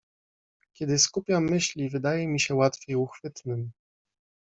[0.73, 3.71] "Kiedy skupiam myśli, wydaje mi się łatwiej uchwytnym."